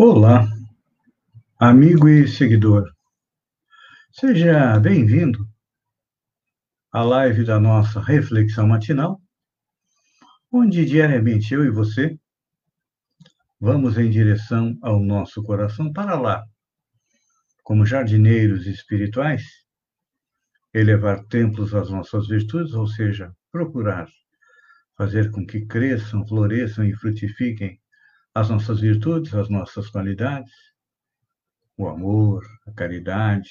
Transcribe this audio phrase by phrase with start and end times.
[0.00, 0.46] Olá,
[1.58, 2.88] amigo e seguidor.
[4.12, 5.44] Seja bem-vindo
[6.92, 9.20] à live da nossa reflexão matinal,
[10.52, 12.16] onde diariamente eu e você
[13.60, 16.44] vamos em direção ao nosso coração para lá,
[17.64, 19.42] como jardineiros espirituais,
[20.72, 24.06] elevar templos às nossas virtudes, ou seja, procurar
[24.96, 27.80] fazer com que cresçam, floresçam e frutifiquem
[28.38, 30.52] as nossas virtudes, as nossas qualidades,
[31.76, 33.50] o amor, a caridade,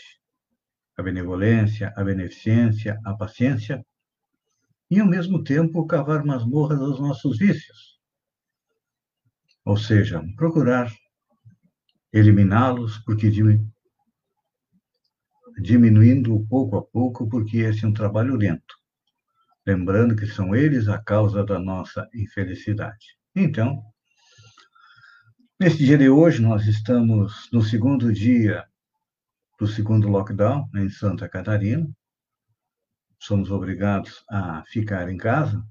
[0.98, 3.86] a benevolência, a beneficência, a paciência,
[4.90, 8.00] e ao mesmo tempo cavar masmorras aos nossos vícios.
[9.66, 10.90] Ou seja, procurar
[12.14, 13.30] eliminá-los, porque
[15.62, 18.75] diminuindo pouco a pouco, porque esse é um trabalho lento.
[19.66, 23.17] Lembrando que são eles a causa da nossa infelicidade.
[23.36, 23.84] Então,
[25.59, 28.69] Nesse dia de hoje, nós estamos no segundo dia
[29.59, 31.89] do segundo lockdown em Santa Catarina.
[33.19, 35.67] Somos obrigados a ficar em casa.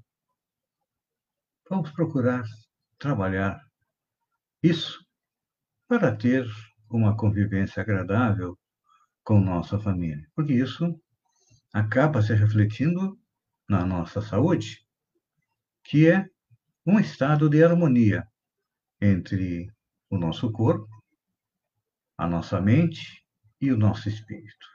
[1.69, 2.43] Vamos procurar
[2.99, 3.61] trabalhar
[4.61, 4.99] isso
[5.87, 6.45] para ter
[6.89, 8.59] uma convivência agradável
[9.23, 10.99] com nossa família, porque isso
[11.73, 13.17] acaba se refletindo
[13.69, 14.85] na nossa saúde,
[15.81, 16.29] que é
[16.85, 18.27] um estado de harmonia
[18.99, 19.71] entre
[20.09, 20.89] o nosso corpo,
[22.17, 23.23] a nossa mente
[23.59, 24.67] e o nosso espírito.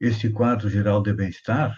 [0.00, 1.74] Este quadro geral de bem-estar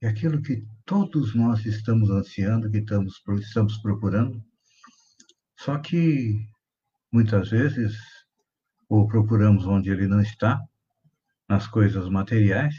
[0.00, 4.42] é aquilo que todos nós estamos ansiando, que estamos, estamos procurando,
[5.56, 6.44] só que
[7.12, 7.96] muitas vezes
[8.88, 10.60] ou procuramos onde ele não está,
[11.48, 12.74] nas coisas materiais,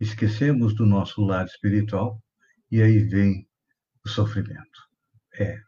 [0.00, 2.22] esquecemos do nosso lado espiritual
[2.70, 3.48] e aí vem
[4.04, 4.88] o sofrimento.
[5.38, 5.60] É,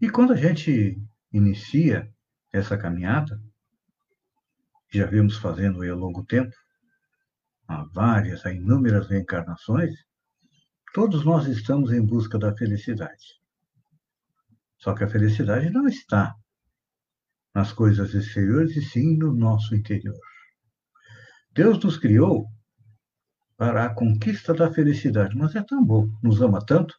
[0.00, 1.00] e quando a gente
[1.32, 2.10] inicia
[2.52, 3.40] essa caminhada,
[4.92, 6.54] já vimos fazendo ao longo tempo,
[7.66, 9.94] há várias, há inúmeras reencarnações,
[10.92, 13.40] todos nós estamos em busca da felicidade.
[14.78, 16.34] Só que a felicidade não está
[17.54, 20.18] nas coisas exteriores, e sim no nosso interior.
[21.52, 22.46] Deus nos criou
[23.56, 26.94] para a conquista da felicidade, mas é tão bom, nos ama tanto,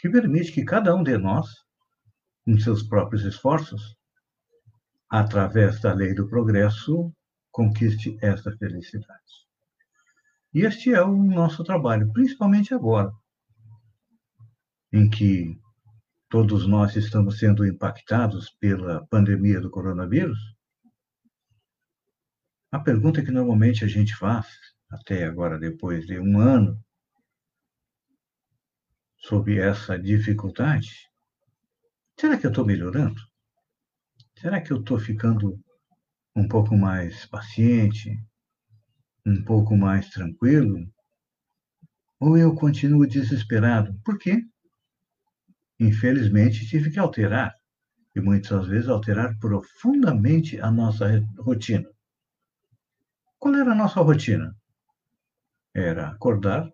[0.00, 1.48] que permite que cada um de nós
[2.48, 3.94] com seus próprios esforços,
[5.10, 7.14] através da lei do progresso,
[7.50, 9.46] conquiste essa felicidade.
[10.54, 13.12] E este é o nosso trabalho, principalmente agora,
[14.90, 15.60] em que
[16.30, 20.38] todos nós estamos sendo impactados pela pandemia do coronavírus.
[22.72, 24.46] A pergunta que normalmente a gente faz,
[24.88, 26.82] até agora, depois de um ano,
[29.18, 31.07] sobre essa dificuldade,
[32.20, 33.20] Será que eu estou melhorando?
[34.40, 35.56] Será que eu estou ficando
[36.34, 38.12] um pouco mais paciente?
[39.24, 40.84] Um pouco mais tranquilo?
[42.18, 43.96] Ou eu continuo desesperado?
[44.04, 44.42] Por quê?
[45.78, 47.54] Infelizmente, tive que alterar,
[48.16, 51.88] e muitas vezes alterar profundamente a nossa rotina.
[53.38, 54.52] Qual era a nossa rotina?
[55.72, 56.68] Era acordar,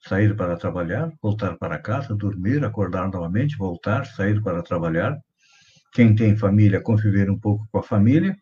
[0.00, 5.18] sair para trabalhar, voltar para casa, dormir, acordar novamente, voltar, sair para trabalhar.
[5.92, 8.36] Quem tem família, conviver um pouco com a família.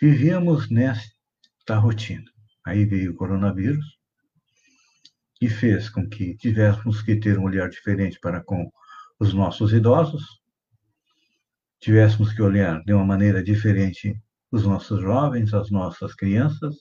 [0.00, 2.30] Vivíamos nesta rotina.
[2.64, 3.98] Aí veio o coronavírus
[5.40, 8.70] e fez com que tivéssemos que ter um olhar diferente para com
[9.18, 10.22] os nossos idosos,
[11.80, 14.20] tivéssemos que olhar de uma maneira diferente
[14.50, 16.76] os nossos jovens, as nossas crianças,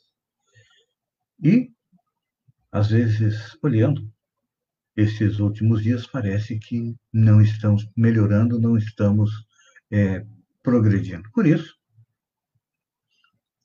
[1.44, 1.72] e
[2.72, 4.10] às vezes, olhando
[4.96, 9.32] esses últimos dias, parece que não estamos melhorando, não estamos
[9.92, 10.26] é,
[10.64, 11.30] progredindo.
[11.32, 11.78] Por isso,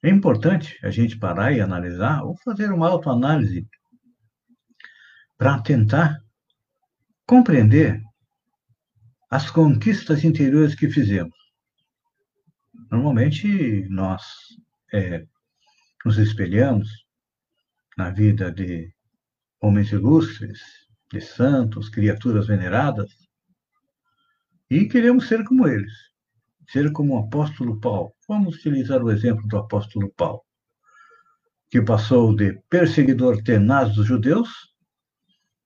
[0.03, 3.67] é importante a gente parar e analisar, ou fazer uma autoanálise,
[5.39, 6.23] para tentar
[7.27, 8.03] compreender
[9.31, 11.37] as conquistas interiores que fizemos.
[12.91, 14.23] Normalmente, nós
[14.93, 15.25] é,
[16.05, 17.02] nos espelhamos
[17.97, 18.93] na vida de
[19.61, 20.61] homens ilustres,
[21.13, 23.29] de santos, criaturas veneradas,
[24.71, 25.93] e queremos ser como eles,
[26.69, 28.15] ser como o apóstolo Paulo.
[28.27, 30.43] Vamos utilizar o exemplo do apóstolo Paulo,
[31.71, 34.75] que passou de perseguidor tenaz dos judeus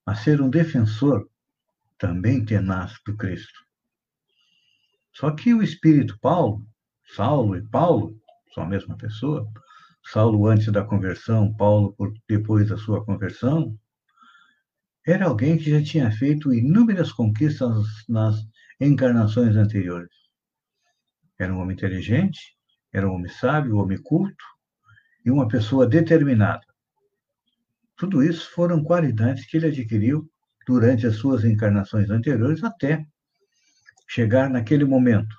[0.05, 1.29] a ser um defensor
[1.99, 3.65] também tenaz do Cristo.
[5.13, 6.67] Só que o espírito Paulo,
[7.15, 8.21] Saulo e Paulo,
[8.53, 9.51] são a mesma pessoa,
[10.13, 11.97] Saulo antes da conversão, Paulo
[12.29, 13.77] depois da sua conversão,
[15.05, 17.75] era alguém que já tinha feito inúmeras conquistas
[18.09, 18.37] nas
[18.81, 20.15] encarnações anteriores.
[21.39, 22.57] Era um homem inteligente,
[22.93, 24.45] era um homem sábio, um homem culto
[25.25, 26.65] e uma pessoa determinada.
[27.97, 30.31] Tudo isso foram qualidades que ele adquiriu
[30.67, 33.05] durante as suas encarnações anteriores até
[34.07, 35.35] chegar naquele momento,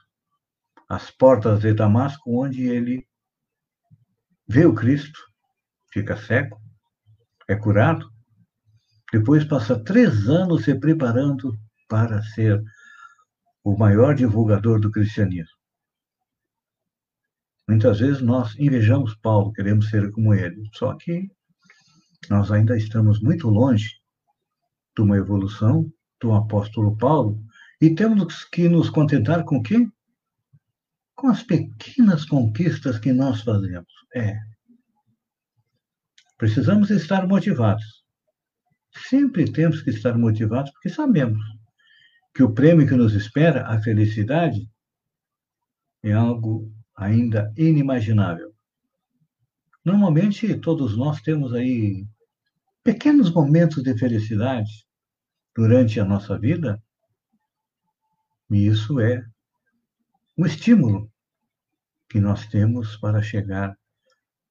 [0.90, 3.07] às portas de Damasco, onde ele
[4.48, 5.20] vê o Cristo,
[5.92, 6.58] fica cego,
[7.48, 8.10] é curado,
[9.12, 11.54] depois passa três anos se preparando
[11.88, 12.62] para ser
[13.64, 15.58] o maior divulgador do cristianismo.
[17.68, 21.30] Muitas vezes nós invejamos Paulo, queremos ser como ele, só que
[22.30, 23.90] nós ainda estamos muito longe
[24.96, 25.92] de uma evolução
[26.22, 27.40] do apóstolo Paulo
[27.82, 29.88] e temos que nos contentar com o quê?
[31.18, 33.92] Com as pequenas conquistas que nós fazemos.
[34.16, 34.38] É.
[36.38, 38.06] Precisamos estar motivados.
[39.10, 41.42] Sempre temos que estar motivados porque sabemos
[42.36, 44.70] que o prêmio que nos espera, a felicidade,
[46.04, 48.54] é algo ainda inimaginável.
[49.84, 52.06] Normalmente, todos nós temos aí
[52.84, 54.86] pequenos momentos de felicidade
[55.56, 56.80] durante a nossa vida,
[58.52, 59.26] e isso é
[60.38, 61.12] um estímulo
[62.10, 63.76] que nós temos para chegar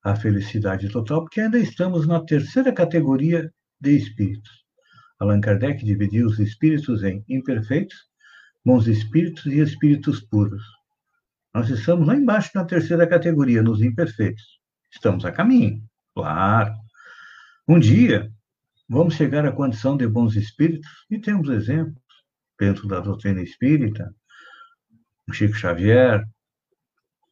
[0.03, 4.51] à felicidade total, porque ainda estamos na terceira categoria de espíritos.
[5.19, 7.97] Allan Kardec dividiu os espíritos em imperfeitos,
[8.65, 10.63] bons espíritos e espíritos puros.
[11.55, 14.61] Nós estamos lá embaixo na terceira categoria, nos imperfeitos.
[14.93, 15.83] Estamos a caminho,
[16.15, 16.75] claro.
[17.67, 18.31] Um dia,
[18.89, 22.03] vamos chegar à condição de bons espíritos, e temos exemplos
[22.59, 24.15] dentro da doutrina espírita,
[25.29, 26.25] um Chico Xavier,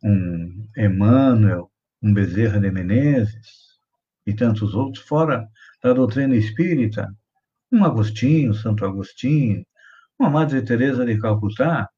[0.02, 1.70] um Emmanuel,
[2.02, 3.64] um Bezerra de Menezes,
[4.26, 5.48] e tantos outros, fora
[5.82, 7.14] da doutrina espírita,
[7.70, 9.64] um Agostinho, Santo Agostinho,
[10.18, 11.88] uma Madre Teresa de Calcutá,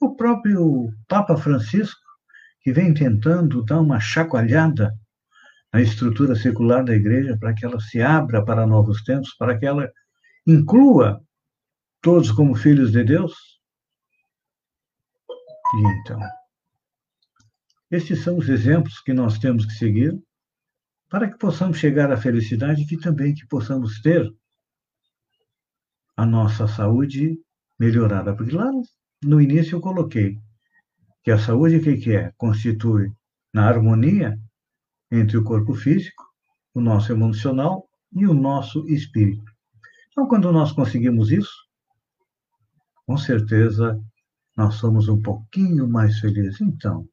[0.00, 2.00] o próprio Papa Francisco,
[2.60, 4.92] que vem tentando dar uma chacoalhada
[5.72, 9.66] na estrutura secular da igreja para que ela se abra para novos tempos, para que
[9.66, 9.90] ela
[10.46, 11.20] inclua
[12.00, 13.57] todos como filhos de Deus?
[15.74, 16.20] E então,
[17.90, 20.18] estes são os exemplos que nós temos que seguir
[21.08, 24.30] para que possamos chegar à felicidade e também que possamos ter
[26.16, 27.38] a nossa saúde
[27.78, 28.34] melhorada.
[28.34, 28.70] Porque lá
[29.22, 30.38] no início eu coloquei
[31.22, 32.32] que a saúde o que, que é?
[32.36, 33.10] Constitui
[33.52, 34.38] na harmonia
[35.10, 36.24] entre o corpo físico,
[36.74, 39.50] o nosso emocional e o nosso espírito.
[40.10, 41.54] Então, quando nós conseguimos isso,
[43.06, 43.98] com certeza
[44.58, 46.60] nós somos um pouquinho mais felizes.
[46.60, 47.08] Então,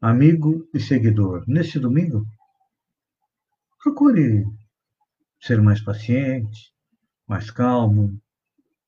[0.00, 2.26] amigo e seguidor, neste domingo,
[3.84, 4.46] procure
[5.38, 6.72] ser mais paciente,
[7.28, 8.18] mais calmo,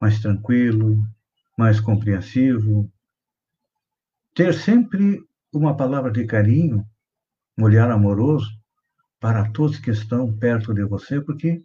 [0.00, 1.06] mais tranquilo,
[1.54, 2.90] mais compreensivo,
[4.34, 5.22] ter sempre
[5.52, 6.82] uma palavra de carinho,
[7.58, 8.48] um olhar amoroso
[9.20, 11.62] para todos que estão perto de você, porque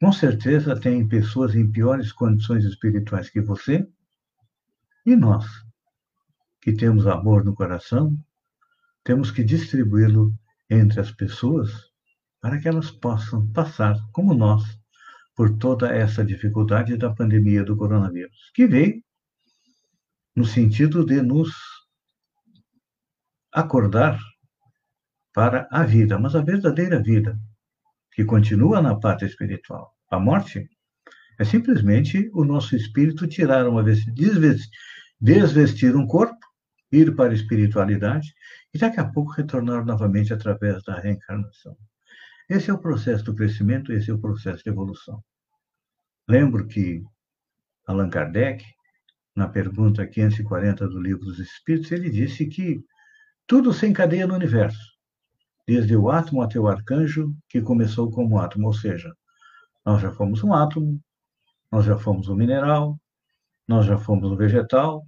[0.00, 3.88] com certeza tem pessoas em piores condições espirituais que você
[5.12, 5.46] e nós,
[6.60, 8.16] que temos amor no coração,
[9.02, 10.32] temos que distribuí-lo
[10.68, 11.90] entre as pessoas
[12.40, 14.62] para que elas possam passar, como nós,
[15.34, 19.02] por toda essa dificuldade da pandemia do coronavírus, que veio
[20.34, 21.50] no sentido de nos
[23.52, 24.18] acordar
[25.34, 27.38] para a vida, mas a verdadeira vida,
[28.12, 29.94] que continua na parte espiritual.
[30.10, 30.68] A morte
[31.40, 34.68] é simplesmente o nosso espírito tirar uma vez, desvestir,
[35.20, 36.38] desvestir um corpo,
[36.92, 38.32] ir para a espiritualidade
[38.74, 41.76] e daqui a pouco retornar novamente através da reencarnação.
[42.48, 45.22] Esse é o processo do crescimento, esse é o processo de evolução.
[46.28, 47.02] Lembro que
[47.86, 48.62] Allan Kardec
[49.34, 52.84] na pergunta 540 do Livro dos Espíritos, ele disse que
[53.46, 54.78] tudo se encadeia no universo,
[55.66, 59.10] desde o átomo até o arcanjo, que começou como átomo, ou seja,
[59.86, 61.00] nós já fomos um átomo,
[61.70, 62.98] nós já fomos um mineral,
[63.66, 65.06] nós já fomos um vegetal,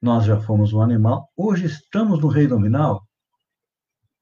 [0.00, 3.06] nós já fomos um animal, hoje estamos no reino nominal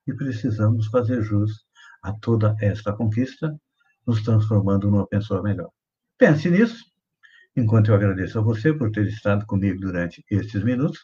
[0.07, 1.65] e precisamos fazer jus
[2.03, 3.55] a toda esta conquista,
[4.07, 5.71] nos transformando numa pessoa melhor.
[6.19, 6.91] Pense nisso
[7.57, 11.01] Enquanto eu agradeço a você por ter estado comigo durante estes minutos,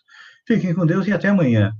[0.46, 1.72] fiquem com Deus e até amanhã,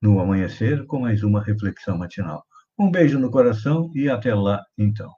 [0.00, 2.44] no amanhecer, com mais uma reflexão matinal.
[2.78, 5.12] Um beijo no coração e até lá, então.